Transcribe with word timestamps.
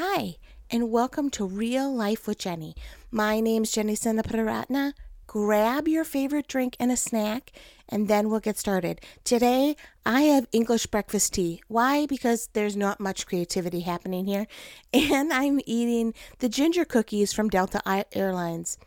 Hi, 0.00 0.36
and 0.70 0.92
welcome 0.92 1.28
to 1.30 1.44
Real 1.44 1.92
Life 1.92 2.28
with 2.28 2.38
Jenny. 2.38 2.76
My 3.10 3.40
name's 3.40 3.72
Jenny 3.72 3.96
Sanaparatna. 3.96 4.92
Grab 5.26 5.88
your 5.88 6.04
favorite 6.04 6.46
drink 6.46 6.76
and 6.78 6.92
a 6.92 6.96
snack, 6.96 7.50
and 7.88 8.06
then 8.06 8.30
we'll 8.30 8.38
get 8.38 8.56
started. 8.56 9.00
Today, 9.24 9.74
I 10.06 10.20
have 10.20 10.46
English 10.52 10.86
breakfast 10.86 11.34
tea. 11.34 11.62
Why? 11.66 12.06
Because 12.06 12.48
there's 12.52 12.76
not 12.76 13.00
much 13.00 13.26
creativity 13.26 13.80
happening 13.80 14.26
here. 14.26 14.46
And 14.92 15.32
I'm 15.32 15.58
eating 15.66 16.14
the 16.38 16.48
ginger 16.48 16.84
cookies 16.84 17.32
from 17.32 17.48
Delta 17.48 17.82
Airlines. 18.12 18.78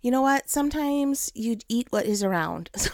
You 0.00 0.10
know 0.10 0.22
what? 0.22 0.48
Sometimes 0.48 1.30
you 1.34 1.58
eat 1.68 1.88
what 1.90 2.06
is 2.06 2.24
around. 2.24 2.70
So 2.78 2.90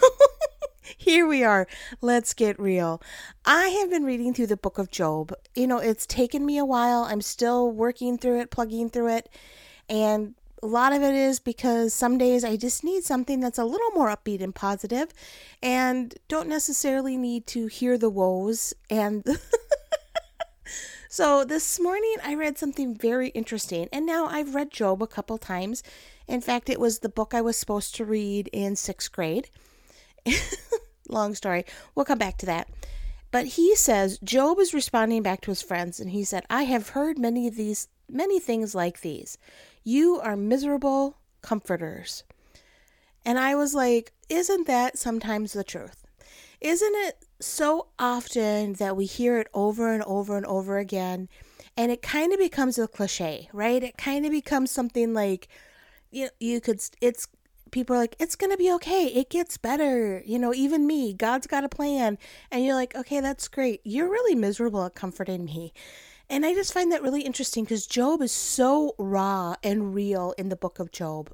here 0.97 1.27
we 1.27 1.43
are. 1.43 1.67
Let's 2.01 2.33
get 2.33 2.59
real. 2.59 3.01
I 3.45 3.67
have 3.67 3.89
been 3.89 4.03
reading 4.03 4.33
through 4.33 4.47
the 4.47 4.57
book 4.57 4.77
of 4.77 4.91
Job. 4.91 5.33
You 5.55 5.67
know, 5.67 5.79
it's 5.79 6.05
taken 6.05 6.45
me 6.45 6.57
a 6.57 6.65
while. 6.65 7.03
I'm 7.03 7.21
still 7.21 7.71
working 7.71 8.17
through 8.17 8.41
it, 8.41 8.51
plugging 8.51 8.89
through 8.89 9.15
it. 9.15 9.29
And 9.89 10.35
a 10.61 10.67
lot 10.67 10.93
of 10.93 11.01
it 11.01 11.13
is 11.13 11.39
because 11.39 11.93
some 11.93 12.17
days 12.17 12.43
I 12.43 12.55
just 12.55 12.83
need 12.83 13.03
something 13.03 13.39
that's 13.39 13.57
a 13.57 13.65
little 13.65 13.91
more 13.91 14.07
upbeat 14.07 14.41
and 14.41 14.55
positive 14.55 15.09
and 15.61 16.15
don't 16.29 16.47
necessarily 16.47 17.17
need 17.17 17.45
to 17.47 17.67
hear 17.67 17.97
the 17.97 18.09
woes 18.09 18.73
and 18.89 19.25
So 21.13 21.43
this 21.45 21.79
morning 21.79 22.15
I 22.23 22.33
read 22.33 22.57
something 22.57 22.95
very 22.95 23.27
interesting 23.29 23.87
and 23.91 24.03
now 24.03 24.25
I've 24.25 24.55
read 24.55 24.71
Job 24.71 25.03
a 25.03 25.05
couple 25.05 25.37
times. 25.37 25.83
In 26.27 26.41
fact, 26.41 26.71
it 26.71 26.79
was 26.79 26.99
the 26.99 27.07
book 27.07 27.35
I 27.35 27.41
was 27.41 27.55
supposed 27.55 27.93
to 27.97 28.03
read 28.03 28.49
in 28.51 28.73
6th 28.73 29.11
grade. 29.11 29.47
Long 31.09 31.35
story. 31.35 31.65
We'll 31.95 32.05
come 32.05 32.17
back 32.17 32.37
to 32.39 32.45
that. 32.45 32.69
But 33.31 33.45
he 33.47 33.75
says 33.75 34.19
Job 34.23 34.59
is 34.59 34.73
responding 34.73 35.23
back 35.23 35.41
to 35.41 35.51
his 35.51 35.63
friends, 35.63 35.99
and 35.99 36.11
he 36.11 36.23
said, 36.23 36.45
I 36.49 36.63
have 36.63 36.89
heard 36.89 37.17
many 37.17 37.47
of 37.47 37.55
these, 37.55 37.87
many 38.07 38.39
things 38.39 38.75
like 38.75 39.01
these. 39.01 39.37
You 39.83 40.19
are 40.21 40.37
miserable 40.37 41.17
comforters. 41.41 42.23
And 43.25 43.39
I 43.39 43.55
was 43.55 43.73
like, 43.73 44.13
isn't 44.29 44.67
that 44.67 44.97
sometimes 44.97 45.53
the 45.53 45.63
truth? 45.63 46.05
Isn't 46.61 46.95
it 46.95 47.25
so 47.39 47.87
often 47.99 48.73
that 48.73 48.95
we 48.95 49.05
hear 49.05 49.37
it 49.39 49.47
over 49.53 49.93
and 49.93 50.03
over 50.03 50.37
and 50.37 50.45
over 50.45 50.77
again? 50.77 51.27
And 51.75 51.91
it 51.91 52.01
kind 52.01 52.33
of 52.33 52.39
becomes 52.39 52.77
a 52.77 52.87
cliche, 52.87 53.49
right? 53.51 53.83
It 53.83 53.97
kind 53.97 54.25
of 54.25 54.31
becomes 54.31 54.71
something 54.71 55.13
like, 55.13 55.47
you, 56.11 56.29
you 56.39 56.61
could, 56.61 56.81
it's 57.01 57.27
people 57.73 57.95
are 57.95 57.99
like, 57.99 58.15
it's 58.19 58.37
going 58.37 58.51
to 58.51 58.57
be 58.57 58.71
okay. 58.71 59.07
It 59.07 59.29
gets 59.29 59.57
better. 59.57 60.23
You 60.25 60.39
know, 60.39 60.53
even 60.53 60.87
me, 60.87 61.13
God's 61.13 61.47
got 61.47 61.65
a 61.65 61.69
plan. 61.69 62.17
And 62.49 62.63
you're 62.63 62.75
like, 62.75 62.95
okay, 62.95 63.19
that's 63.19 63.49
great. 63.49 63.81
You're 63.83 64.09
really 64.09 64.35
miserable 64.35 64.85
at 64.85 64.95
comforting 64.95 65.43
me. 65.43 65.73
And 66.29 66.45
I 66.45 66.53
just 66.53 66.73
find 66.73 66.91
that 66.91 67.03
really 67.03 67.23
interesting 67.23 67.65
because 67.65 67.85
Job 67.85 68.21
is 68.21 68.31
so 68.31 68.95
raw 68.97 69.55
and 69.61 69.93
real 69.93 70.33
in 70.37 70.47
the 70.47 70.55
book 70.55 70.79
of 70.79 70.91
Job. 70.91 71.31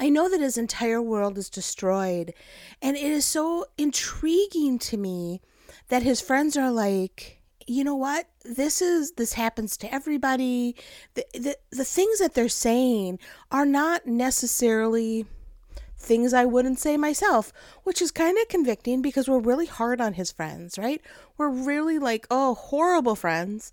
I 0.00 0.08
know 0.08 0.28
that 0.28 0.40
his 0.40 0.58
entire 0.58 1.00
world 1.00 1.38
is 1.38 1.48
destroyed. 1.48 2.34
And 2.82 2.96
it 2.96 3.04
is 3.04 3.24
so 3.24 3.66
intriguing 3.78 4.78
to 4.80 4.96
me 4.96 5.40
that 5.88 6.02
his 6.02 6.20
friends 6.20 6.56
are 6.56 6.72
like, 6.72 7.35
you 7.66 7.84
know 7.84 7.96
what 7.96 8.26
this 8.44 8.80
is 8.80 9.12
this 9.12 9.32
happens 9.32 9.76
to 9.76 9.92
everybody 9.92 10.74
the, 11.14 11.24
the 11.34 11.56
the 11.72 11.84
things 11.84 12.18
that 12.18 12.34
they're 12.34 12.48
saying 12.48 13.18
are 13.50 13.66
not 13.66 14.06
necessarily 14.06 15.26
things 15.98 16.32
I 16.32 16.44
wouldn't 16.44 16.78
say 16.78 16.96
myself, 16.96 17.52
which 17.82 18.00
is 18.00 18.10
kind 18.10 18.38
of 18.38 18.48
convicting 18.48 19.02
because 19.02 19.28
we're 19.28 19.40
really 19.40 19.66
hard 19.66 20.00
on 20.00 20.12
his 20.12 20.30
friends, 20.30 20.78
right? 20.78 21.00
We're 21.36 21.48
really 21.48 21.98
like, 21.98 22.26
oh, 22.30 22.54
horrible 22.54 23.16
friends. 23.16 23.72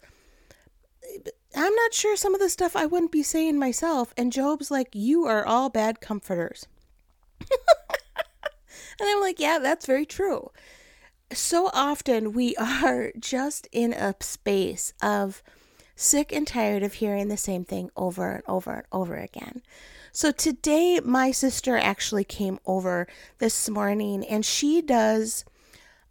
I'm 1.56 1.76
not 1.76 1.94
sure 1.94 2.16
some 2.16 2.34
of 2.34 2.40
the 2.40 2.50
stuff 2.50 2.76
I 2.76 2.86
wouldn't 2.86 3.12
be 3.12 3.24
saying 3.24 3.60
myself. 3.60 4.14
And 4.18 4.32
Job's 4.32 4.72
like, 4.72 4.90
you 4.94 5.26
are 5.26 5.46
all 5.46 5.70
bad 5.70 6.02
comforters. 6.02 6.66
and 7.42 7.50
I'm 9.02 9.22
like, 9.22 9.40
yeah, 9.40 9.60
that's 9.60 9.86
very 9.86 10.06
true 10.06 10.50
so 11.34 11.70
often 11.74 12.34
we 12.34 12.56
are 12.58 13.12
just 13.20 13.68
in 13.72 13.94
a 13.94 14.16
space 14.20 14.94
of 15.02 15.44
sick 15.96 16.32
and 16.32 16.48
tired 16.48 16.84
of 16.84 16.94
hearing 16.94 17.28
the 17.28 17.38
same 17.38 17.64
thing 17.64 17.90
over 17.96 18.32
and 18.32 18.44
over 18.48 18.72
and 18.72 18.86
over 18.92 19.16
again. 19.16 19.62
So 20.12 20.32
today, 20.32 21.00
my 21.04 21.32
sister 21.32 21.76
actually 21.76 22.24
came 22.24 22.60
over 22.66 23.08
this 23.40 23.68
morning 23.70 24.24
and 24.26 24.46
she 24.46 24.82
does 24.82 25.44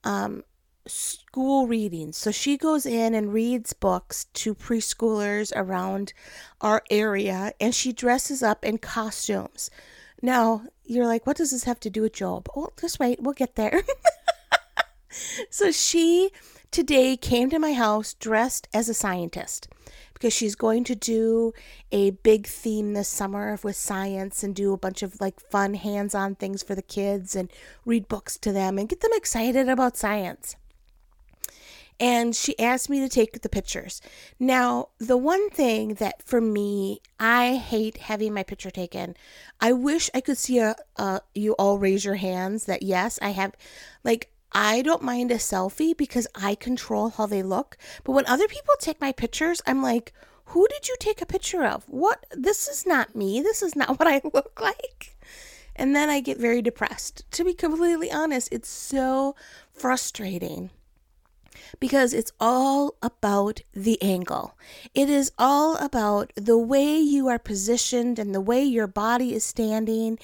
um, 0.03 0.43
school 0.87 1.67
readings. 1.69 2.17
So 2.17 2.33
she 2.33 2.57
goes 2.57 2.85
in 2.85 3.15
and 3.15 3.33
reads 3.33 3.73
books 3.73 4.25
to 4.35 4.55
preschoolers 4.55 5.53
around 5.55 6.13
our 6.61 6.83
area 6.91 7.53
and 7.61 7.75
she 7.75 7.93
dresses 7.93 8.43
up 8.43 8.65
in 8.65 8.79
costumes. 8.79 9.71
Now, 10.21 10.63
you're 10.85 11.07
like, 11.07 11.27
what 11.27 11.37
does 11.37 11.53
this 11.53 11.65
have 11.65 11.81
to 11.81 11.91
do 11.91 12.03
with 12.03 12.13
Job? 12.13 12.49
Oh, 12.57 12.71
just 12.81 12.99
wait, 12.99 13.21
we'll 13.23 13.35
get 13.35 13.55
there. 13.55 13.83
so 15.51 15.71
she 15.71 16.31
today 16.71 17.17
came 17.17 17.51
to 17.51 17.59
my 17.59 17.73
house 17.73 18.15
dressed 18.15 18.69
as 18.73 18.89
a 18.89 18.95
scientist 18.95 19.69
because 20.23 20.33
she's 20.33 20.55
going 20.55 20.85
to 20.85 20.95
do 20.95 21.53
a 21.91 22.11
big 22.11 22.47
theme 22.47 22.93
this 22.93 23.09
summer 23.09 23.59
with 23.65 23.75
science 23.75 24.45
and 24.45 24.55
do 24.55 24.73
a 24.73 24.79
bunch 24.79 25.03
of 25.03 25.21
like 25.21 25.41
fun 25.41 25.75
hands-on 25.75 26.37
things 26.37 26.63
for 26.63 26.77
the 26.77 26.83
kids 26.83 27.35
and 27.35 27.51
read 27.85 28.07
books 28.09 28.39
to 28.39 28.53
them 28.53 28.79
and 28.79 28.89
get 28.89 29.01
them 29.01 29.11
excited 29.15 29.69
about 29.69 29.97
science. 29.97 30.55
And 31.99 32.35
she 32.35 32.59
asked 32.59 32.89
me 32.89 33.01
to 33.01 33.09
take 33.09 33.43
the 33.43 33.49
pictures. 33.49 34.01
Now, 34.39 34.89
the 34.99 35.17
one 35.17 35.51
thing 35.51 35.95
that 35.95 36.23
for 36.23 36.41
me, 36.41 37.01
I 37.19 37.57
hate 37.57 37.99
having 37.99 38.33
my 38.33 38.45
picture 38.45 38.71
taken. 38.71 39.17
I 39.61 39.73
wish 39.73 40.09
I 40.15 40.21
could 40.21 40.39
see 40.39 40.59
a, 40.59 40.77
a 40.97 41.21
you 41.35 41.53
all 41.55 41.79
raise 41.79 42.05
your 42.05 42.15
hands 42.15 42.65
that 42.67 42.83
yes, 42.83 43.19
I 43.21 43.31
have 43.31 43.55
like 44.05 44.31
I 44.53 44.83
don't 44.83 45.03
mind 45.03 45.31
a 45.31 45.37
selfie 45.37 45.97
because 45.97 46.27
I 46.35 46.55
control 46.55 47.11
how 47.11 47.27
they 47.27 47.43
look. 47.43 47.77
But 48.05 48.13
when 48.13 48.27
other 48.27 48.49
people 48.49 48.75
take 48.79 49.01
my 49.01 49.13
pictures, 49.13 49.63
I'm 49.67 49.83
like, 49.83 50.13
who 50.47 50.67
did 50.69 50.89
you 50.89 50.97
take 51.01 51.23
a 51.23 51.27
picture 51.27 51.65
of? 51.65 51.85
What? 51.89 52.27
This 52.33 52.69
is 52.69 52.87
not 52.87 53.17
me. 53.17 53.41
This 53.41 53.63
is 53.63 53.75
not 53.75 53.89
what 53.99 54.09
I 54.09 54.21
look 54.33 54.61
like. 54.61 55.17
And 55.75 55.97
then 55.97 56.11
I 56.11 56.21
get 56.21 56.39
very 56.39 56.61
depressed. 56.61 57.25
To 57.33 57.45
be 57.45 57.55
completely 57.55 58.11
honest, 58.11 58.49
it's 58.53 58.69
so 58.69 59.35
frustrating 59.73 60.71
because 61.81 62.13
it's 62.13 62.33
all 62.39 62.95
about 63.03 63.63
the 63.73 64.01
angle. 64.03 64.57
It 64.95 65.09
is 65.09 65.33
all 65.39 65.77
about 65.77 66.33
the 66.37 66.59
way 66.59 66.99
you 66.99 67.29
are 67.29 67.39
positioned 67.39 68.19
and 68.19 68.35
the 68.35 68.41
way 68.41 68.63
your 68.63 68.87
body 68.87 69.35
is 69.35 69.45
standing 69.45 70.19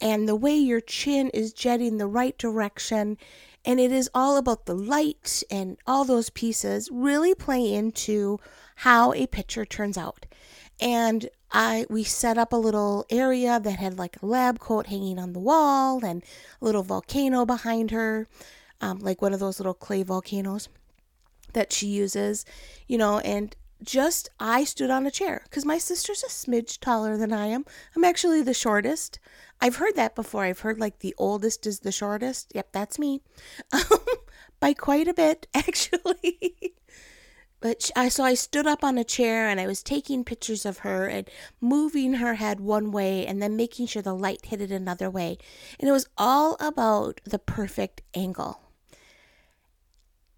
and 0.00 0.28
the 0.28 0.36
way 0.36 0.56
your 0.56 0.80
chin 0.80 1.30
is 1.30 1.52
jetting 1.52 1.98
the 1.98 2.06
right 2.06 2.36
direction 2.38 3.16
and 3.64 3.80
it 3.80 3.90
is 3.90 4.10
all 4.14 4.36
about 4.36 4.66
the 4.66 4.74
light 4.74 5.42
and 5.50 5.78
all 5.86 6.04
those 6.04 6.30
pieces 6.30 6.90
really 6.92 7.34
play 7.34 7.72
into 7.72 8.38
how 8.76 9.12
a 9.14 9.26
picture 9.26 9.64
turns 9.64 9.96
out. 9.96 10.26
And 10.80 11.28
I 11.50 11.86
we 11.88 12.04
set 12.04 12.36
up 12.36 12.52
a 12.52 12.56
little 12.56 13.06
area 13.08 13.60
that 13.60 13.78
had 13.78 13.96
like 13.96 14.20
a 14.20 14.26
lab 14.26 14.58
coat 14.58 14.88
hanging 14.88 15.18
on 15.18 15.32
the 15.32 15.38
wall 15.38 16.04
and 16.04 16.22
a 16.60 16.64
little 16.64 16.82
volcano 16.82 17.46
behind 17.46 17.90
her, 17.92 18.28
um, 18.80 18.98
like 18.98 19.22
one 19.22 19.32
of 19.32 19.40
those 19.40 19.58
little 19.58 19.74
clay 19.74 20.02
volcanoes 20.02 20.68
that 21.52 21.72
she 21.72 21.86
uses, 21.86 22.44
you 22.86 22.98
know, 22.98 23.20
and 23.20 23.56
just 23.84 24.28
I 24.40 24.64
stood 24.64 24.90
on 24.90 25.06
a 25.06 25.10
chair 25.10 25.42
because 25.44 25.64
my 25.64 25.78
sister's 25.78 26.22
a 26.22 26.28
smidge 26.28 26.80
taller 26.80 27.16
than 27.16 27.32
I 27.32 27.46
am. 27.46 27.64
I'm 27.94 28.04
actually 28.04 28.42
the 28.42 28.54
shortest. 28.54 29.18
I've 29.60 29.76
heard 29.76 29.96
that 29.96 30.14
before. 30.14 30.44
I've 30.44 30.60
heard 30.60 30.80
like 30.80 30.98
the 30.98 31.14
oldest 31.18 31.66
is 31.66 31.80
the 31.80 31.92
shortest. 31.92 32.52
Yep, 32.54 32.68
that's 32.72 32.98
me. 32.98 33.20
Um, 33.72 33.98
by 34.60 34.72
quite 34.72 35.08
a 35.08 35.14
bit, 35.14 35.46
actually. 35.54 36.74
but 37.60 37.90
I 37.94 38.08
so 38.08 38.24
I 38.24 38.34
stood 38.34 38.66
up 38.66 38.82
on 38.82 38.96
a 38.96 39.04
chair 39.04 39.48
and 39.48 39.60
I 39.60 39.66
was 39.66 39.82
taking 39.82 40.24
pictures 40.24 40.64
of 40.64 40.78
her 40.78 41.06
and 41.06 41.28
moving 41.60 42.14
her 42.14 42.34
head 42.34 42.60
one 42.60 42.90
way 42.90 43.26
and 43.26 43.42
then 43.42 43.56
making 43.56 43.86
sure 43.88 44.00
the 44.02 44.14
light 44.14 44.46
hit 44.46 44.62
it 44.62 44.70
another 44.70 45.10
way. 45.10 45.36
And 45.78 45.88
it 45.88 45.92
was 45.92 46.08
all 46.16 46.56
about 46.60 47.20
the 47.24 47.38
perfect 47.38 48.00
angle. 48.14 48.63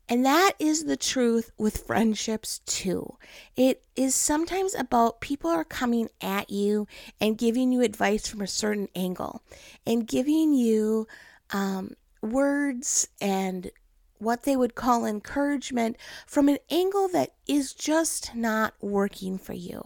And 0.09 0.25
that 0.25 0.53
is 0.59 0.85
the 0.85 0.97
truth 0.97 1.51
with 1.59 1.85
friendships 1.85 2.61
too. 2.61 3.17
It 3.57 3.83
is 3.97 4.15
sometimes 4.15 4.75
about 4.75 5.21
people 5.21 5.51
are 5.51 5.65
coming 5.65 6.09
at 6.21 6.49
you 6.49 6.87
and 7.21 7.37
giving 7.37 7.73
you 7.73 7.83
advice 7.83 8.29
from 8.29 8.41
a 8.41 8.47
certain 8.47 8.89
angle 8.95 9.43
and 9.85 10.07
giving 10.07 10.55
you 10.55 11.09
um, 11.51 11.95
words 12.23 13.09
and 13.21 13.71
what 14.19 14.45
they 14.45 14.57
would 14.57 14.75
call 14.75 15.05
encouragement 15.05 15.97
from 16.27 16.49
an 16.49 16.59
angle 16.71 17.09
that 17.09 17.33
is 17.47 17.75
just 17.75 18.35
not 18.35 18.75
working 18.81 19.39
for 19.39 19.53
you. 19.53 19.83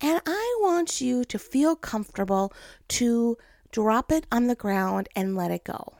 And 0.00 0.20
I 0.26 0.58
want 0.60 1.00
you 1.00 1.24
to 1.24 1.38
feel 1.38 1.74
comfortable 1.74 2.52
to 2.88 3.38
drop 3.72 4.12
it 4.12 4.26
on 4.30 4.46
the 4.46 4.54
ground 4.54 5.08
and 5.16 5.34
let 5.34 5.50
it 5.50 5.64
go. 5.64 5.94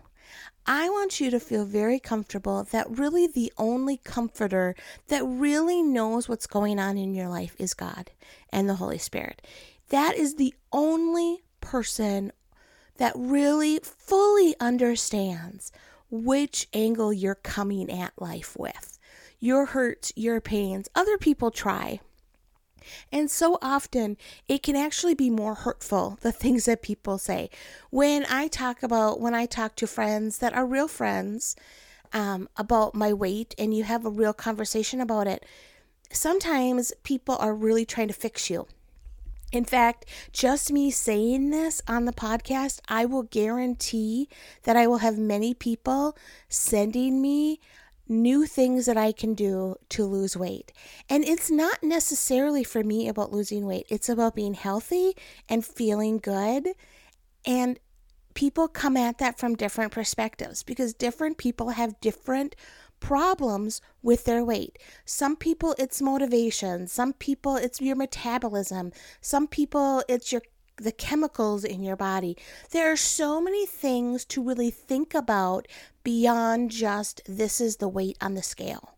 I 0.66 0.88
want 0.88 1.20
you 1.20 1.30
to 1.30 1.40
feel 1.40 1.66
very 1.66 2.00
comfortable 2.00 2.64
that 2.70 2.98
really 2.98 3.26
the 3.26 3.52
only 3.58 3.98
comforter 3.98 4.74
that 5.08 5.22
really 5.22 5.82
knows 5.82 6.26
what's 6.26 6.46
going 6.46 6.78
on 6.78 6.96
in 6.96 7.14
your 7.14 7.28
life 7.28 7.54
is 7.58 7.74
God 7.74 8.10
and 8.48 8.68
the 8.68 8.76
Holy 8.76 8.96
Spirit. 8.96 9.42
That 9.90 10.16
is 10.16 10.36
the 10.36 10.54
only 10.72 11.42
person 11.60 12.32
that 12.96 13.12
really 13.14 13.80
fully 13.82 14.54
understands 14.58 15.70
which 16.10 16.68
angle 16.72 17.12
you're 17.12 17.34
coming 17.34 17.90
at 17.90 18.12
life 18.20 18.56
with. 18.56 18.98
Your 19.40 19.66
hurts, 19.66 20.12
your 20.16 20.40
pains. 20.40 20.88
Other 20.94 21.18
people 21.18 21.50
try. 21.50 22.00
And 23.12 23.30
so 23.30 23.58
often 23.62 24.16
it 24.48 24.62
can 24.62 24.76
actually 24.76 25.14
be 25.14 25.30
more 25.30 25.54
hurtful, 25.54 26.18
the 26.20 26.32
things 26.32 26.64
that 26.64 26.82
people 26.82 27.18
say. 27.18 27.50
When 27.90 28.24
I 28.28 28.48
talk 28.48 28.82
about, 28.82 29.20
when 29.20 29.34
I 29.34 29.46
talk 29.46 29.76
to 29.76 29.86
friends 29.86 30.38
that 30.38 30.54
are 30.54 30.66
real 30.66 30.88
friends 30.88 31.56
um, 32.12 32.48
about 32.56 32.94
my 32.94 33.12
weight 33.12 33.54
and 33.58 33.74
you 33.74 33.84
have 33.84 34.04
a 34.04 34.10
real 34.10 34.32
conversation 34.32 35.00
about 35.00 35.26
it, 35.26 35.44
sometimes 36.10 36.92
people 37.02 37.36
are 37.36 37.54
really 37.54 37.84
trying 37.84 38.08
to 38.08 38.14
fix 38.14 38.48
you. 38.48 38.66
In 39.52 39.64
fact, 39.64 40.06
just 40.32 40.72
me 40.72 40.90
saying 40.90 41.50
this 41.50 41.80
on 41.86 42.06
the 42.06 42.12
podcast, 42.12 42.80
I 42.88 43.04
will 43.04 43.22
guarantee 43.22 44.28
that 44.64 44.76
I 44.76 44.88
will 44.88 44.98
have 44.98 45.16
many 45.16 45.54
people 45.54 46.16
sending 46.48 47.22
me 47.22 47.60
new 48.08 48.46
things 48.46 48.86
that 48.86 48.96
I 48.96 49.12
can 49.12 49.34
do 49.34 49.76
to 49.90 50.04
lose 50.04 50.36
weight. 50.36 50.72
And 51.08 51.24
it's 51.24 51.50
not 51.50 51.82
necessarily 51.82 52.64
for 52.64 52.84
me 52.84 53.08
about 53.08 53.32
losing 53.32 53.66
weight, 53.66 53.86
it's 53.88 54.08
about 54.08 54.34
being 54.34 54.54
healthy 54.54 55.14
and 55.48 55.64
feeling 55.64 56.18
good. 56.18 56.68
And 57.46 57.78
people 58.34 58.68
come 58.68 58.96
at 58.96 59.18
that 59.18 59.38
from 59.38 59.54
different 59.54 59.92
perspectives 59.92 60.62
because 60.62 60.92
different 60.92 61.38
people 61.38 61.70
have 61.70 62.00
different 62.00 62.56
problems 63.00 63.80
with 64.02 64.24
their 64.24 64.44
weight. 64.44 64.78
Some 65.04 65.36
people 65.36 65.74
it's 65.78 66.00
motivation, 66.00 66.86
some 66.86 67.12
people 67.12 67.56
it's 67.56 67.80
your 67.80 67.96
metabolism, 67.96 68.92
some 69.20 69.46
people 69.46 70.02
it's 70.08 70.32
your 70.32 70.42
the 70.76 70.92
chemicals 70.92 71.64
in 71.64 71.82
your 71.82 71.96
body. 71.96 72.36
There 72.70 72.90
are 72.90 72.96
so 72.96 73.40
many 73.40 73.66
things 73.66 74.24
to 74.26 74.42
really 74.42 74.70
think 74.70 75.14
about 75.14 75.68
beyond 76.02 76.70
just 76.70 77.20
this 77.26 77.60
is 77.60 77.76
the 77.76 77.88
weight 77.88 78.16
on 78.20 78.34
the 78.34 78.42
scale. 78.42 78.94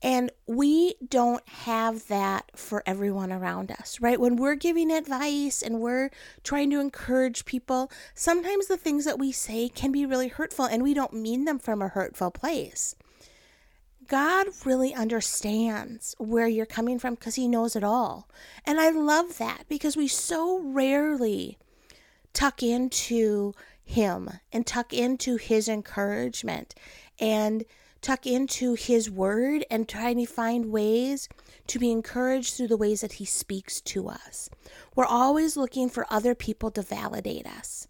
And 0.00 0.30
we 0.46 0.94
don't 1.06 1.46
have 1.48 2.06
that 2.06 2.52
for 2.54 2.84
everyone 2.86 3.32
around 3.32 3.72
us, 3.72 4.00
right? 4.00 4.20
When 4.20 4.36
we're 4.36 4.54
giving 4.54 4.92
advice 4.92 5.60
and 5.60 5.80
we're 5.80 6.10
trying 6.44 6.70
to 6.70 6.80
encourage 6.80 7.44
people, 7.44 7.90
sometimes 8.14 8.68
the 8.68 8.76
things 8.76 9.04
that 9.06 9.18
we 9.18 9.32
say 9.32 9.68
can 9.68 9.90
be 9.90 10.06
really 10.06 10.28
hurtful 10.28 10.66
and 10.66 10.84
we 10.84 10.94
don't 10.94 11.12
mean 11.12 11.46
them 11.46 11.58
from 11.58 11.82
a 11.82 11.88
hurtful 11.88 12.30
place. 12.30 12.94
God 14.08 14.46
really 14.64 14.94
understands 14.94 16.14
where 16.18 16.48
you're 16.48 16.66
coming 16.66 16.98
from 16.98 17.14
because 17.14 17.34
He 17.34 17.46
knows 17.46 17.76
it 17.76 17.84
all. 17.84 18.28
And 18.64 18.80
I 18.80 18.90
love 18.90 19.36
that 19.36 19.64
because 19.68 19.96
we 19.96 20.08
so 20.08 20.60
rarely 20.60 21.58
tuck 22.32 22.62
into 22.62 23.52
Him 23.84 24.30
and 24.50 24.66
tuck 24.66 24.94
into 24.94 25.36
His 25.36 25.68
encouragement 25.68 26.74
and 27.20 27.64
tuck 28.00 28.26
into 28.26 28.74
His 28.74 29.10
Word 29.10 29.66
and 29.70 29.86
try 29.86 30.14
to 30.14 30.24
find 30.24 30.72
ways 30.72 31.28
to 31.66 31.78
be 31.78 31.90
encouraged 31.90 32.54
through 32.54 32.68
the 32.68 32.76
ways 32.78 33.02
that 33.02 33.14
He 33.14 33.26
speaks 33.26 33.80
to 33.82 34.08
us. 34.08 34.48
We're 34.96 35.04
always 35.04 35.54
looking 35.54 35.90
for 35.90 36.06
other 36.08 36.34
people 36.34 36.70
to 36.70 36.82
validate 36.82 37.46
us. 37.46 37.86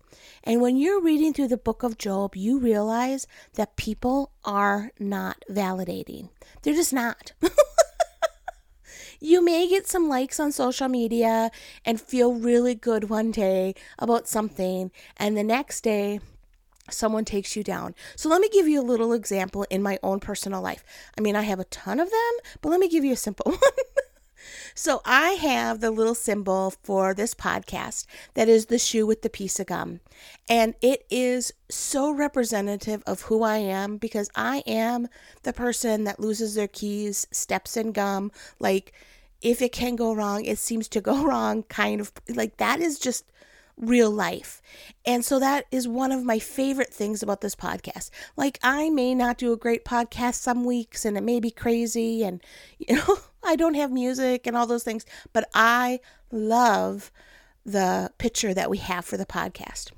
And 0.48 0.62
when 0.62 0.78
you're 0.78 1.02
reading 1.02 1.34
through 1.34 1.48
the 1.48 1.58
book 1.58 1.82
of 1.82 1.98
Job, 1.98 2.34
you 2.34 2.58
realize 2.58 3.26
that 3.56 3.76
people 3.76 4.32
are 4.46 4.92
not 4.98 5.44
validating. 5.50 6.30
They're 6.62 6.72
just 6.72 6.94
not. 6.94 7.32
you 9.20 9.44
may 9.44 9.68
get 9.68 9.86
some 9.86 10.08
likes 10.08 10.40
on 10.40 10.50
social 10.50 10.88
media 10.88 11.50
and 11.84 12.00
feel 12.00 12.32
really 12.32 12.74
good 12.74 13.10
one 13.10 13.30
day 13.30 13.74
about 13.98 14.26
something, 14.26 14.90
and 15.18 15.36
the 15.36 15.44
next 15.44 15.82
day, 15.82 16.18
someone 16.88 17.26
takes 17.26 17.54
you 17.54 17.62
down. 17.62 17.94
So 18.16 18.30
let 18.30 18.40
me 18.40 18.48
give 18.48 18.66
you 18.66 18.80
a 18.80 18.90
little 18.90 19.12
example 19.12 19.66
in 19.68 19.82
my 19.82 19.98
own 20.02 20.18
personal 20.18 20.62
life. 20.62 20.82
I 21.18 21.20
mean, 21.20 21.36
I 21.36 21.42
have 21.42 21.60
a 21.60 21.64
ton 21.64 22.00
of 22.00 22.08
them, 22.10 22.32
but 22.62 22.70
let 22.70 22.80
me 22.80 22.88
give 22.88 23.04
you 23.04 23.12
a 23.12 23.16
simple 23.16 23.52
one. 23.52 23.60
So 24.74 25.00
I 25.04 25.30
have 25.30 25.80
the 25.80 25.90
little 25.90 26.14
symbol 26.14 26.72
for 26.82 27.14
this 27.14 27.34
podcast 27.34 28.06
that 28.34 28.48
is 28.48 28.66
the 28.66 28.78
shoe 28.78 29.06
with 29.06 29.22
the 29.22 29.30
piece 29.30 29.58
of 29.60 29.66
gum. 29.66 30.00
And 30.48 30.74
it 30.80 31.04
is 31.10 31.52
so 31.68 32.10
representative 32.10 33.02
of 33.06 33.22
who 33.22 33.42
I 33.42 33.58
am 33.58 33.96
because 33.96 34.30
I 34.34 34.62
am 34.66 35.08
the 35.42 35.52
person 35.52 36.04
that 36.04 36.20
loses 36.20 36.54
their 36.54 36.68
keys, 36.68 37.26
steps 37.30 37.76
in 37.76 37.92
gum, 37.92 38.32
like 38.58 38.92
if 39.40 39.62
it 39.62 39.72
can 39.72 39.96
go 39.96 40.12
wrong, 40.14 40.44
it 40.44 40.58
seems 40.58 40.88
to 40.88 41.00
go 41.00 41.22
wrong 41.26 41.62
kind 41.64 42.00
of 42.00 42.12
like 42.28 42.56
that 42.56 42.80
is 42.80 42.98
just 42.98 43.24
real 43.80 44.10
life. 44.10 44.60
And 45.06 45.24
so 45.24 45.38
that 45.38 45.66
is 45.70 45.86
one 45.86 46.12
of 46.12 46.24
my 46.24 46.38
favorite 46.38 46.92
things 46.92 47.22
about 47.22 47.40
this 47.40 47.54
podcast. 47.54 48.10
Like 48.36 48.58
I 48.62 48.90
may 48.90 49.14
not 49.14 49.38
do 49.38 49.52
a 49.52 49.56
great 49.56 49.84
podcast 49.84 50.34
some 50.34 50.64
weeks 50.64 51.04
and 51.04 51.16
it 51.16 51.22
may 51.22 51.40
be 51.40 51.50
crazy 51.50 52.24
and 52.24 52.42
you 52.78 52.96
know, 52.96 53.18
I 53.42 53.56
don't 53.56 53.74
have 53.74 53.90
music 53.90 54.46
and 54.46 54.56
all 54.56 54.66
those 54.66 54.84
things, 54.84 55.06
but 55.32 55.48
I 55.54 56.00
love 56.30 57.10
the 57.64 58.10
picture 58.18 58.54
that 58.54 58.70
we 58.70 58.78
have 58.78 59.04
for 59.04 59.16
the 59.16 59.26
podcast. 59.26 59.90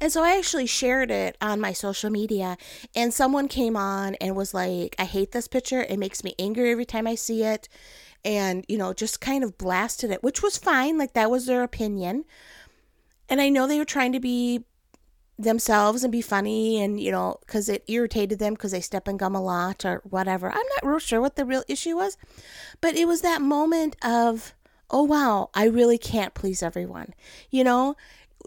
And 0.00 0.10
so 0.10 0.22
I 0.22 0.36
actually 0.38 0.66
shared 0.66 1.10
it 1.10 1.36
on 1.40 1.60
my 1.60 1.72
social 1.72 2.08
media, 2.08 2.56
and 2.94 3.12
someone 3.12 3.48
came 3.48 3.76
on 3.76 4.14
and 4.16 4.34
was 4.34 4.54
like, 4.54 4.94
I 4.98 5.04
hate 5.04 5.32
this 5.32 5.48
picture. 5.48 5.82
It 5.82 5.98
makes 5.98 6.24
me 6.24 6.34
angry 6.38 6.70
every 6.70 6.86
time 6.86 7.06
I 7.06 7.14
see 7.14 7.42
it. 7.42 7.68
And, 8.24 8.64
you 8.68 8.78
know, 8.78 8.92
just 8.92 9.20
kind 9.20 9.44
of 9.44 9.58
blasted 9.58 10.10
it, 10.10 10.22
which 10.22 10.42
was 10.42 10.56
fine. 10.56 10.98
Like, 10.98 11.12
that 11.12 11.30
was 11.30 11.46
their 11.46 11.62
opinion. 11.62 12.24
And 13.28 13.40
I 13.40 13.50
know 13.50 13.66
they 13.66 13.78
were 13.78 13.84
trying 13.84 14.12
to 14.12 14.20
be 14.20 14.64
themselves 15.38 16.02
and 16.02 16.10
be 16.10 16.22
funny 16.22 16.80
and 16.80 16.98
you 16.98 17.12
know 17.12 17.38
because 17.40 17.68
it 17.68 17.84
irritated 17.88 18.38
them 18.38 18.54
because 18.54 18.72
they 18.72 18.80
step 18.80 19.06
in 19.06 19.16
gum 19.16 19.34
a 19.34 19.42
lot 19.42 19.84
or 19.84 20.00
whatever. 20.08 20.50
I'm 20.50 20.56
not 20.56 20.86
real 20.86 20.98
sure 20.98 21.20
what 21.20 21.36
the 21.36 21.44
real 21.44 21.62
issue 21.68 21.96
was 21.96 22.16
but 22.80 22.96
it 22.96 23.06
was 23.06 23.20
that 23.20 23.42
moment 23.42 23.96
of 24.04 24.54
oh 24.90 25.02
wow 25.02 25.50
i 25.54 25.64
really 25.64 25.98
can't 25.98 26.34
please 26.34 26.62
everyone 26.62 27.12
you 27.50 27.64
know 27.64 27.96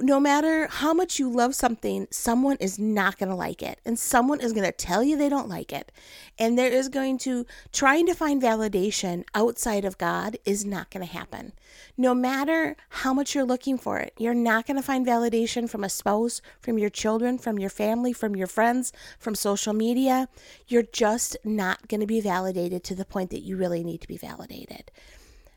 no 0.02 0.20
matter 0.20 0.68
how 0.68 0.94
much 0.94 1.20
you 1.20 1.30
love 1.30 1.54
something, 1.56 2.08
someone 2.12 2.58
is 2.60 2.80
not 2.80 3.18
going 3.18 3.30
to 3.30 3.36
like 3.36 3.62
it. 3.62 3.80
And 3.86 4.00
someone 4.00 4.40
is 4.40 4.54
going 4.54 4.66
to 4.66 4.72
tell 4.72 5.04
you 5.04 5.18
they 5.18 5.30
don't 5.30 5.50
like 5.50 5.74
it. 5.74 5.92
And 6.38 6.58
there 6.58 6.72
is 6.72 6.90
going 6.90 7.18
to, 7.20 7.46
trying 7.72 8.06
to 8.08 8.14
find 8.14 8.42
validation 8.42 9.24
outside 9.36 9.86
of 9.86 9.98
God 9.98 10.38
is 10.46 10.66
not 10.66 10.90
going 10.90 11.06
to 11.06 11.12
happen. 11.12 11.54
No 11.98 12.14
matter 12.14 12.76
how 12.90 13.14
much 13.14 13.36
you're 13.36 13.46
looking 13.46 13.78
for 13.78 14.00
it, 14.00 14.14
you're 14.18 14.34
not 14.34 14.66
going 14.66 14.78
to 14.78 14.84
find 14.84 15.06
validation 15.06 15.70
from 15.70 15.84
a 15.84 15.90
spouse, 15.90 16.42
from 16.62 16.78
your 16.78 16.90
children, 16.90 17.38
from 17.38 17.60
your 17.60 17.70
family, 17.70 18.14
from 18.14 18.36
your 18.36 18.48
friends, 18.48 18.94
from 19.18 19.36
social 19.36 19.74
media. 19.74 20.30
You're 20.68 20.84
just 20.84 21.36
not 21.44 21.88
going 21.88 22.02
to 22.02 22.08
be 22.08 22.22
validated 22.22 22.84
to 22.86 22.96
the 22.96 23.06
point 23.06 23.32
that 23.32 23.42
you 23.42 23.58
really 23.58 23.84
need 23.84 24.02
to 24.02 24.08
be 24.08 24.18
validated. 24.18 24.92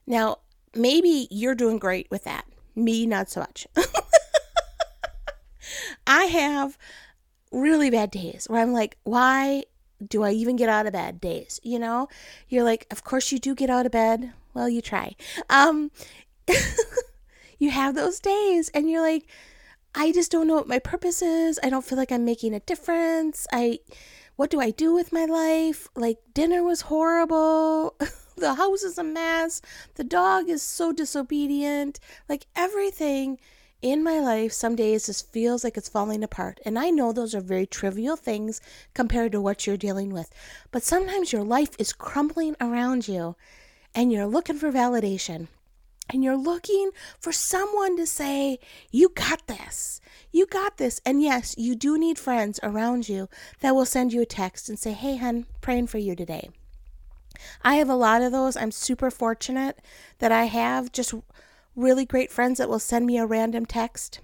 Now, 0.06 0.38
maybe 0.74 1.28
you're 1.30 1.54
doing 1.54 1.78
great 1.78 2.08
with 2.10 2.24
that. 2.24 2.44
Me, 2.74 3.06
not 3.06 3.30
so 3.30 3.40
much. 3.40 3.66
I 6.06 6.24
have 6.24 6.78
really 7.50 7.90
bad 7.90 8.10
days 8.10 8.46
where 8.48 8.60
I'm 8.60 8.72
like, 8.72 8.96
why 9.04 9.64
do 10.06 10.22
I 10.22 10.32
even 10.32 10.56
get 10.56 10.68
out 10.68 10.86
of 10.86 10.92
bed 10.92 11.20
days? 11.20 11.60
You 11.62 11.78
know, 11.78 12.08
you're 12.48 12.64
like, 12.64 12.86
of 12.90 13.04
course 13.04 13.30
you 13.32 13.38
do 13.38 13.54
get 13.54 13.70
out 13.70 13.86
of 13.86 13.92
bed. 13.92 14.32
Well, 14.54 14.68
you 14.68 14.82
try. 14.82 15.14
Um, 15.48 15.90
you 17.58 17.70
have 17.70 17.94
those 17.94 18.20
days 18.20 18.70
and 18.74 18.90
you're 18.90 19.02
like, 19.02 19.26
I 19.94 20.12
just 20.12 20.32
don't 20.32 20.46
know 20.46 20.54
what 20.54 20.68
my 20.68 20.78
purpose 20.78 21.22
is. 21.22 21.60
I 21.62 21.68
don't 21.68 21.84
feel 21.84 21.98
like 21.98 22.12
I'm 22.12 22.24
making 22.24 22.54
a 22.54 22.60
difference. 22.60 23.46
I, 23.52 23.80
what 24.36 24.50
do 24.50 24.60
I 24.60 24.70
do 24.70 24.94
with 24.94 25.12
my 25.12 25.26
life? 25.26 25.88
Like, 25.94 26.18
dinner 26.32 26.62
was 26.62 26.82
horrible. 26.82 27.94
the 28.36 28.54
house 28.54 28.82
is 28.82 28.96
a 28.96 29.04
mess. 29.04 29.60
The 29.96 30.04
dog 30.04 30.48
is 30.48 30.62
so 30.62 30.92
disobedient. 30.92 32.00
Like, 32.28 32.46
everything 32.56 33.38
in 33.82 34.04
my 34.04 34.20
life, 34.20 34.52
some 34.52 34.76
days 34.76 35.06
just 35.06 35.32
feels 35.32 35.64
like 35.64 35.76
it's 35.76 35.88
falling 35.88 36.22
apart. 36.22 36.60
And 36.64 36.78
I 36.78 36.90
know 36.90 37.12
those 37.12 37.34
are 37.34 37.40
very 37.40 37.66
trivial 37.66 38.16
things 38.16 38.60
compared 38.94 39.32
to 39.32 39.40
what 39.40 39.66
you're 39.66 39.76
dealing 39.76 40.12
with. 40.12 40.30
But 40.70 40.84
sometimes 40.84 41.32
your 41.32 41.42
life 41.42 41.70
is 41.78 41.92
crumbling 41.92 42.54
around 42.60 43.08
you 43.08 43.36
and 43.94 44.12
you're 44.12 44.26
looking 44.26 44.58
for 44.58 44.70
validation. 44.70 45.48
And 46.10 46.22
you're 46.22 46.36
looking 46.36 46.90
for 47.18 47.32
someone 47.32 47.96
to 47.96 48.06
say, 48.06 48.58
You 48.90 49.08
got 49.10 49.46
this. 49.46 50.00
You 50.30 50.46
got 50.46 50.76
this. 50.76 51.00
And 51.06 51.22
yes, 51.22 51.54
you 51.56 51.74
do 51.74 51.96
need 51.96 52.18
friends 52.18 52.60
around 52.62 53.08
you 53.08 53.28
that 53.60 53.74
will 53.74 53.86
send 53.86 54.12
you 54.12 54.20
a 54.20 54.26
text 54.26 54.68
and 54.68 54.78
say, 54.78 54.92
Hey, 54.92 55.16
hun, 55.16 55.46
praying 55.60 55.86
for 55.86 55.98
you 55.98 56.14
today. 56.14 56.50
I 57.62 57.76
have 57.76 57.88
a 57.88 57.94
lot 57.94 58.22
of 58.22 58.32
those. 58.32 58.56
I'm 58.56 58.72
super 58.72 59.10
fortunate 59.10 59.80
that 60.18 60.32
I 60.32 60.44
have 60.44 60.92
just 60.92 61.14
really 61.74 62.04
great 62.04 62.30
friends 62.30 62.58
that 62.58 62.68
will 62.68 62.78
send 62.78 63.06
me 63.06 63.18
a 63.18 63.26
random 63.26 63.66
text 63.66 64.20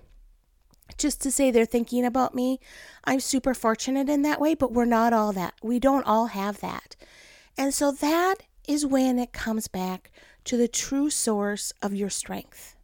just 0.97 1.21
to 1.23 1.31
say 1.31 1.51
they're 1.51 1.67
thinking 1.67 2.05
about 2.05 2.35
me. 2.35 2.59
I'm 3.05 3.21
super 3.21 3.55
fortunate 3.55 4.09
in 4.09 4.23
that 4.23 4.41
way, 4.41 4.55
but 4.55 4.73
we're 4.73 4.85
not 4.85 5.13
all 5.13 5.33
that. 5.33 5.55
We 5.63 5.79
don't 5.79 6.07
all 6.07 6.27
have 6.27 6.61
that. 6.61 6.97
And 7.57 7.75
so 7.75 7.93
that 7.93 8.37
is 8.67 8.87
when 8.87 9.19
it 9.19 9.33
comes 9.33 9.69
back 9.69 10.11
to 10.45 10.57
the 10.57 10.69
true 10.69 11.11
source 11.11 11.73
of 11.83 11.95
your 11.95 12.11
strength. 12.11 12.77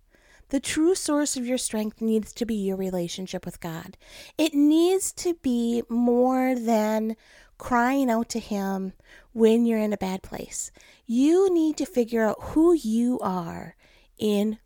The 0.50 0.61
true 0.61 0.94
source 0.94 1.37
of 1.37 1.47
your 1.47 1.59
strength 1.59 2.00
needs 2.00 2.33
to 2.35 2.47
be 2.47 2.54
your 2.54 2.76
relationship 2.76 3.44
with 3.44 3.61
God. 3.61 3.97
It 4.37 4.54
needs 4.54 5.12
to 5.14 5.35
be 5.42 5.83
more 5.88 6.54
than 6.54 7.16
crying 7.59 8.11
out 8.11 8.28
to 8.30 8.38
Him 8.38 8.92
when 9.33 9.64
you're 9.64 9.78
in 9.78 9.92
a 9.92 9.99
bad 9.99 10.23
place. 10.23 10.71
You 11.06 11.52
need 11.52 11.76
to 11.78 11.87
figure 11.87 12.25
out 12.25 12.37
who 12.40 12.75
you 12.75 13.18
are 13.21 13.75
in 14.18 14.59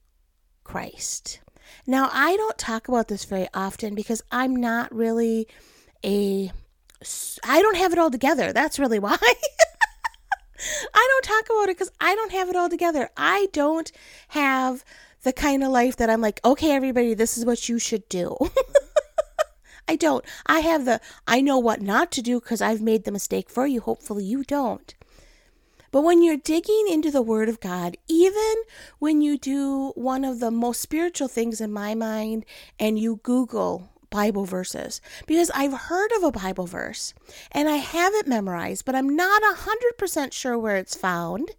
Christ. 0.64 1.40
Now, 1.86 2.10
I 2.12 2.36
don't 2.36 2.58
talk 2.58 2.88
about 2.88 3.08
this 3.08 3.24
very 3.24 3.48
often 3.54 3.94
because 3.94 4.22
I'm 4.30 4.54
not 4.56 4.94
really 4.94 5.48
a. 6.04 6.50
I 7.44 7.62
don't 7.62 7.76
have 7.76 7.92
it 7.92 7.98
all 7.98 8.10
together. 8.10 8.52
That's 8.52 8.78
really 8.78 8.98
why. 8.98 9.16
I 10.94 11.08
don't 11.10 11.24
talk 11.24 11.46
about 11.46 11.68
it 11.68 11.78
because 11.78 11.92
I 12.00 12.14
don't 12.14 12.32
have 12.32 12.48
it 12.48 12.56
all 12.56 12.68
together. 12.68 13.10
I 13.16 13.48
don't 13.52 13.90
have 14.28 14.84
the 15.22 15.32
kind 15.32 15.62
of 15.62 15.70
life 15.70 15.96
that 15.96 16.10
I'm 16.10 16.20
like, 16.20 16.40
okay, 16.44 16.72
everybody, 16.72 17.14
this 17.14 17.38
is 17.38 17.44
what 17.44 17.68
you 17.68 17.78
should 17.78 18.08
do. 18.08 18.36
I 19.88 19.96
don't. 19.96 20.24
I 20.46 20.60
have 20.60 20.84
the, 20.84 21.00
I 21.26 21.40
know 21.40 21.58
what 21.58 21.80
not 21.80 22.10
to 22.12 22.22
do 22.22 22.40
because 22.40 22.60
I've 22.60 22.82
made 22.82 23.04
the 23.04 23.12
mistake 23.12 23.48
for 23.48 23.66
you. 23.66 23.80
Hopefully, 23.80 24.24
you 24.24 24.44
don't. 24.44 24.94
But 25.90 26.02
when 26.02 26.22
you're 26.22 26.36
digging 26.36 26.86
into 26.88 27.10
the 27.10 27.22
Word 27.22 27.48
of 27.48 27.60
God, 27.60 27.96
even 28.08 28.54
when 28.98 29.20
you 29.20 29.38
do 29.38 29.92
one 29.94 30.24
of 30.24 30.40
the 30.40 30.50
most 30.50 30.80
spiritual 30.80 31.28
things 31.28 31.60
in 31.60 31.72
my 31.72 31.94
mind 31.94 32.44
and 32.78 32.98
you 32.98 33.20
Google 33.22 33.90
Bible 34.10 34.44
verses, 34.44 35.00
because 35.26 35.50
I've 35.54 35.72
heard 35.72 36.12
of 36.12 36.22
a 36.22 36.32
Bible 36.32 36.66
verse 36.66 37.14
and 37.52 37.68
I 37.68 37.76
have 37.76 38.12
it 38.14 38.26
memorized, 38.26 38.84
but 38.84 38.94
I'm 38.94 39.14
not 39.14 39.42
100% 39.42 40.32
sure 40.32 40.58
where 40.58 40.76
it's 40.76 40.94
found 40.94 41.50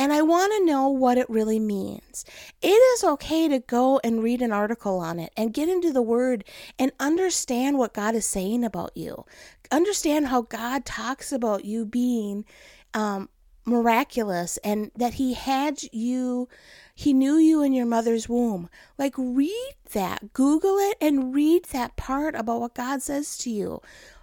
and 0.00 0.14
I 0.14 0.22
want 0.22 0.50
to 0.56 0.64
know 0.64 0.88
what 0.88 1.18
it 1.18 1.28
really 1.28 1.58
means. 1.58 2.24
It 2.62 2.68
is 2.68 3.04
okay 3.04 3.48
to 3.48 3.58
go 3.58 4.00
and 4.02 4.22
read 4.22 4.40
an 4.40 4.50
article 4.50 4.98
on 4.98 5.18
it 5.18 5.30
and 5.36 5.52
get 5.52 5.68
into 5.68 5.92
the 5.92 6.00
Word 6.00 6.42
and 6.78 6.90
understand 6.98 7.76
what 7.76 7.92
God 7.92 8.14
is 8.14 8.24
saying 8.24 8.64
about 8.64 8.96
you. 8.96 9.26
Understand 9.70 10.28
how 10.28 10.40
God 10.40 10.86
talks 10.86 11.32
about 11.32 11.66
you 11.66 11.84
being 11.84 12.46
um, 12.94 13.28
miraculous 13.70 14.58
and 14.58 14.90
that 14.94 15.14
He 15.14 15.32
had 15.34 15.82
you, 15.92 16.48
He 16.94 17.14
knew 17.14 17.36
you 17.36 17.62
in 17.62 17.72
your 17.72 17.86
mother's 17.86 18.28
womb. 18.28 18.68
Like, 18.98 19.14
read 19.16 19.74
that, 19.92 20.34
Google 20.34 20.76
it, 20.76 20.98
and 21.00 21.34
read 21.34 21.64
that 21.66 21.96
part 21.96 22.34
about 22.34 22.60
what 22.60 22.74
God 22.74 23.00
says 23.00 23.38
to 23.38 23.50
you. 23.50 23.80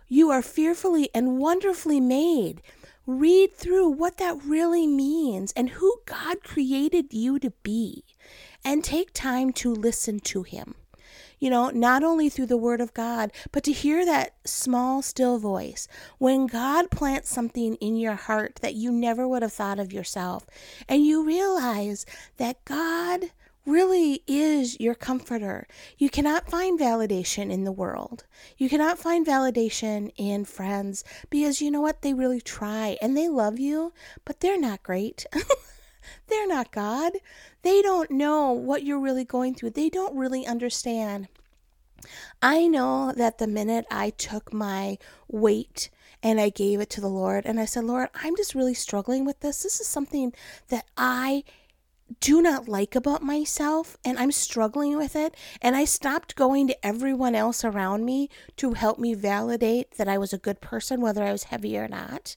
You 0.08 0.30
are 0.30 0.44
fearfully 0.44 1.10
and 1.16 1.38
wonderfully 1.40 2.00
made 2.00 2.62
read 3.08 3.56
through 3.56 3.88
what 3.88 4.18
that 4.18 4.38
really 4.44 4.86
means 4.86 5.54
and 5.54 5.70
who 5.70 6.02
God 6.06 6.44
created 6.44 7.14
you 7.14 7.40
to 7.40 7.52
be, 7.64 8.04
and 8.64 8.84
take 8.84 9.14
time 9.14 9.54
to 9.54 9.74
listen 9.74 10.20
to 10.20 10.44
Him. 10.44 10.76
You 11.40 11.50
know, 11.50 11.70
not 11.70 12.04
only 12.04 12.30
through 12.30 12.48
the 12.48 12.58
Word 12.58 12.82
of 12.82 12.94
God, 12.94 13.32
but 13.52 13.64
to 13.64 13.72
hear 13.72 14.06
that 14.06 14.36
small, 14.46 15.02
still 15.02 15.38
voice. 15.38 15.88
When 16.18 16.48
God 16.48 16.90
plants 16.90 17.30
something 17.30 17.76
in 17.76 17.96
your 17.96 18.16
heart 18.16 18.60
that 18.62 18.76
you 18.76 18.92
never 18.92 19.28
would 19.28 19.42
have 19.44 19.54
thought 19.54 19.80
of 19.80 19.94
yourself, 19.94 20.46
and 20.88 21.06
you 21.06 21.24
realize 21.24 22.06
that 22.38 22.64
God 22.66 23.32
really 23.68 24.24
is 24.26 24.80
your 24.80 24.96
comforter. 24.96 25.68
You 25.98 26.10
cannot 26.10 26.50
find 26.50 26.80
validation 26.80 27.52
in 27.52 27.66
the 27.66 27.72
world. 27.72 28.24
You 28.58 28.70
cannot 28.70 28.98
find 28.98 29.28
validation 29.28 30.12
in 30.16 30.46
friends 30.46 31.04
because 31.30 31.62
you 31.62 31.70
know 31.70 31.82
what? 31.82 32.02
They 32.02 32.14
really 32.14 32.42
try 32.42 32.98
and 33.02 33.16
they 33.16 33.28
love 33.28 33.60
you, 33.60 33.94
but 34.24 34.40
they're 34.40 34.60
not 34.60 34.84
great. 34.84 35.26
they're 36.28 36.48
not 36.48 36.72
God. 36.72 37.14
They 37.62 37.82
don't 37.82 38.12
know 38.12 38.52
what 38.52 38.84
you're 38.84 39.00
really 39.00 39.26
going 39.26 39.56
through, 39.56 39.72
they 39.72 39.90
don't 39.90 40.16
really 40.16 40.46
understand. 40.46 41.28
I 42.42 42.68
know 42.68 43.12
that 43.16 43.38
the 43.38 43.48
minute 43.48 43.86
I 43.90 44.12
took 44.12 44.54
my 44.54 44.98
weight 45.28 45.90
and 46.24 46.40
I 46.40 46.50
gave 46.50 46.80
it 46.80 46.90
to 46.92 47.02
the 47.02 47.10
Lord 47.10 47.46
and 47.46 47.60
I 47.60 47.66
said, 47.66 47.86
Lord, 47.86 48.10
I'm 48.14 48.36
just 48.36 48.56
really 48.56 48.74
struggling 48.74 49.26
with 49.26 49.40
this. 49.40 49.64
This 49.64 49.80
is 49.80 49.88
something 49.88 50.34
that 50.70 50.86
I 50.98 51.44
do 52.20 52.42
not 52.42 52.68
like 52.68 52.96
about 52.96 53.22
myself 53.22 53.98
and 54.06 54.18
I'm 54.18 54.32
struggling 54.32 54.98
with 54.98 55.16
it. 55.16 55.36
And 55.62 55.76
I 55.76 55.86
stopped 55.86 56.36
going 56.36 56.68
to 56.68 56.86
everyone 56.86 57.36
else 57.36 57.66
around 57.66 58.06
me 58.06 58.30
to 58.58 58.74
help 58.74 58.98
me 58.98 59.14
validate 59.14 59.92
that 59.98 60.08
I 60.08 60.18
was 60.18 60.34
a 60.34 60.38
good 60.38 60.62
person, 60.62 61.02
whether 61.02 61.24
I 61.24 61.32
was 61.32 61.46
heavy 61.46 61.78
or 61.78 61.88
not. 61.88 62.36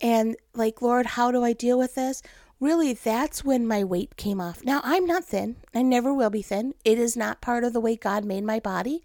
And 0.00 0.36
like, 0.54 0.80
Lord, 0.80 1.06
how 1.06 1.30
do 1.30 1.44
I 1.44 1.52
deal 1.52 1.78
with 1.78 1.94
this? 1.94 2.22
Really, 2.60 2.92
that's 2.92 3.44
when 3.44 3.68
my 3.68 3.84
weight 3.84 4.16
came 4.16 4.40
off. 4.40 4.64
Now, 4.64 4.80
I'm 4.82 5.06
not 5.06 5.24
thin. 5.24 5.56
I 5.74 5.82
never 5.82 6.12
will 6.12 6.30
be 6.30 6.42
thin. 6.42 6.74
It 6.84 6.98
is 6.98 7.16
not 7.16 7.40
part 7.40 7.62
of 7.62 7.72
the 7.72 7.80
way 7.80 7.94
God 7.94 8.24
made 8.24 8.42
my 8.42 8.58
body. 8.58 9.02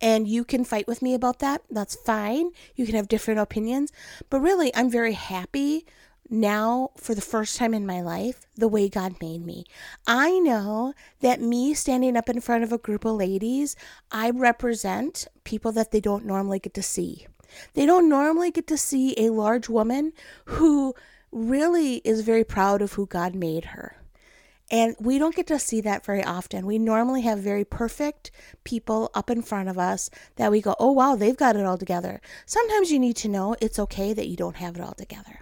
And 0.00 0.26
you 0.26 0.44
can 0.44 0.64
fight 0.64 0.88
with 0.88 1.02
me 1.02 1.14
about 1.14 1.38
that. 1.38 1.62
That's 1.70 1.94
fine. 1.94 2.50
You 2.74 2.84
can 2.84 2.96
have 2.96 3.06
different 3.06 3.38
opinions. 3.38 3.92
But 4.28 4.40
really, 4.40 4.74
I'm 4.74 4.90
very 4.90 5.12
happy 5.12 5.86
now 6.28 6.90
for 6.96 7.14
the 7.14 7.20
first 7.20 7.56
time 7.56 7.74
in 7.74 7.86
my 7.86 8.00
life 8.00 8.46
the 8.56 8.66
way 8.66 8.88
God 8.88 9.20
made 9.20 9.46
me. 9.46 9.64
I 10.06 10.40
know 10.40 10.92
that 11.20 11.40
me 11.40 11.74
standing 11.74 12.16
up 12.16 12.28
in 12.28 12.40
front 12.40 12.64
of 12.64 12.72
a 12.72 12.78
group 12.78 13.04
of 13.04 13.14
ladies, 13.14 13.76
I 14.10 14.30
represent 14.30 15.28
people 15.44 15.70
that 15.72 15.92
they 15.92 16.00
don't 16.00 16.24
normally 16.24 16.58
get 16.58 16.74
to 16.74 16.82
see. 16.82 17.28
They 17.74 17.86
don't 17.86 18.08
normally 18.08 18.50
get 18.50 18.66
to 18.66 18.76
see 18.76 19.14
a 19.16 19.30
large 19.30 19.68
woman 19.68 20.12
who 20.46 20.94
really 21.36 21.96
is 21.96 22.22
very 22.22 22.44
proud 22.44 22.80
of 22.80 22.94
who 22.94 23.06
God 23.06 23.34
made 23.34 23.66
her. 23.66 23.96
And 24.70 24.96
we 24.98 25.18
don't 25.18 25.36
get 25.36 25.46
to 25.48 25.58
see 25.58 25.80
that 25.82 26.04
very 26.04 26.24
often. 26.24 26.66
We 26.66 26.78
normally 26.78 27.22
have 27.22 27.38
very 27.38 27.64
perfect 27.64 28.32
people 28.64 29.10
up 29.14 29.30
in 29.30 29.42
front 29.42 29.68
of 29.68 29.78
us 29.78 30.10
that 30.36 30.50
we 30.50 30.60
go, 30.60 30.74
oh, 30.80 30.90
wow, 30.90 31.14
they've 31.14 31.36
got 31.36 31.54
it 31.54 31.64
all 31.64 31.78
together. 31.78 32.20
Sometimes 32.46 32.90
you 32.90 32.98
need 32.98 33.16
to 33.16 33.28
know 33.28 33.54
it's 33.60 33.78
okay 33.78 34.12
that 34.12 34.26
you 34.26 34.36
don't 34.36 34.56
have 34.56 34.74
it 34.74 34.82
all 34.82 34.94
together. 34.94 35.40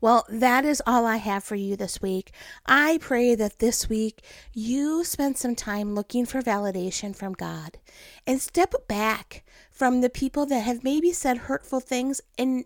Well, 0.00 0.24
that 0.28 0.64
is 0.64 0.82
all 0.86 1.04
I 1.04 1.16
have 1.16 1.42
for 1.42 1.56
you 1.56 1.74
this 1.74 2.00
week. 2.00 2.30
I 2.64 2.98
pray 3.00 3.34
that 3.34 3.58
this 3.58 3.88
week 3.88 4.22
you 4.52 5.02
spend 5.02 5.36
some 5.36 5.56
time 5.56 5.96
looking 5.96 6.26
for 6.26 6.40
validation 6.40 7.16
from 7.16 7.32
God 7.32 7.78
and 8.26 8.40
step 8.40 8.74
back 8.86 9.44
from 9.70 10.00
the 10.00 10.10
people 10.10 10.46
that 10.46 10.60
have 10.60 10.84
maybe 10.84 11.12
said 11.12 11.38
hurtful 11.38 11.80
things 11.80 12.20
in 12.36 12.64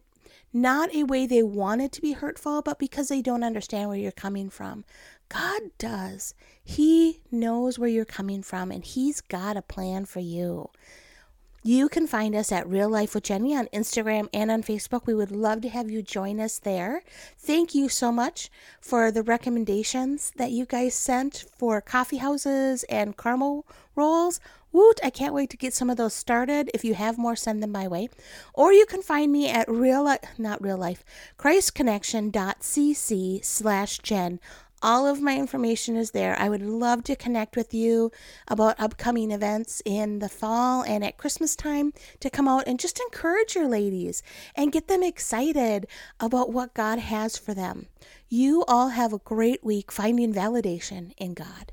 not 0.53 0.95
a 0.95 1.05
way 1.05 1.27
they 1.27 1.43
wanted 1.43 1.93
to 1.93 2.01
be 2.01 2.13
hurtful, 2.13 2.63
but 2.63 2.79
because 2.79 3.09
they 3.09 3.23
don't 3.23 3.45
understand 3.45 3.89
where 3.89 3.99
you're 3.99 4.13
coming 4.13 4.51
from. 4.51 4.85
God 5.29 5.63
does. 5.79 6.35
He 6.65 7.21
knows 7.31 7.79
where 7.79 7.89
you're 7.89 8.05
coming 8.05 8.43
from 8.43 8.71
and 8.71 8.85
He's 8.85 9.21
got 9.21 9.57
a 9.57 9.63
plan 9.63 10.05
for 10.07 10.21
you. 10.21 10.71
You 11.65 11.89
can 11.89 12.07
find 12.07 12.35
us 12.35 12.53
at 12.53 12.69
Real 12.69 12.89
Life 12.89 13.15
with 13.15 13.25
Jenny 13.25 13.55
on 13.55 13.67
Instagram 13.75 14.29
and 14.33 14.51
on 14.51 14.63
Facebook. 14.63 15.07
We 15.07 15.15
would 15.15 15.33
love 15.33 15.61
to 15.63 15.69
have 15.69 15.91
you 15.91 16.03
join 16.03 16.41
us 16.41 16.59
there. 16.59 17.03
Thank 17.37 17.75
you 17.75 17.89
so 17.89 18.13
much 18.13 18.49
for 18.81 19.11
the 19.11 19.25
recommendations 19.25 20.33
that 20.37 20.53
you 20.53 20.65
guys 20.65 20.95
sent 20.95 21.45
for 21.59 21.81
coffee 21.81 22.19
houses 22.19 22.85
and 22.85 23.17
caramel 23.17 23.67
rolls. 23.97 24.41
Woot, 24.73 25.01
I 25.03 25.11
can't 25.11 25.35
wait 25.35 25.51
to 25.51 25.57
get 25.57 25.75
some 25.75 25.91
of 25.91 25.97
those 25.97 26.15
started. 26.15 26.71
If 26.75 26.85
you 26.85 26.95
have 26.95 27.19
more, 27.19 27.37
send 27.37 27.63
them 27.63 27.73
my 27.73 27.89
way. 27.89 28.09
Or 28.55 28.73
you 28.73 28.87
can 28.87 29.03
find 29.03 29.33
me 29.33 29.49
at 29.49 29.69
real 29.69 30.15
not 30.37 30.63
real 30.63 30.77
life, 30.77 31.05
christconnection.cc 31.39 33.45
slash 33.45 33.99
Jen 33.99 34.41
all 34.83 35.07
of 35.07 35.21
my 35.21 35.37
information 35.37 35.97
is 35.97 36.13
there. 36.13 36.39
I 36.39 36.49
would 36.49 36.63
love 36.63 37.03
to 37.05 37.17
connect 37.17 37.57
with 37.57 37.75
you 37.75 38.13
about 38.47 38.79
upcoming 38.79 39.33
events 39.33 39.83
in 39.85 40.21
the 40.21 40.29
fall 40.29 40.83
and 40.83 41.05
at 41.05 41.17
Christmas 41.17 41.57
time 41.57 41.93
to 42.21 42.31
come 42.31 42.47
out 42.47 42.65
and 42.67 42.79
just 42.79 43.01
encourage 43.01 43.55
your 43.55 43.67
ladies 43.67 44.23
and 44.55 44.73
get 44.73 44.89
them 44.89 45.03
excited 45.03 45.87
about 46.21 46.53
what 46.53 46.75
God 46.75 46.99
has 46.99 47.37
for 47.37 47.55
them. 47.55 47.87
You 48.29 48.65
all 48.69 48.91
have 48.91 49.13
a 49.13 49.19
great 49.19 49.65
week 49.65 49.91
finding 49.91 50.33
validation 50.33 51.13
in 51.17 51.35
God. 51.35 51.73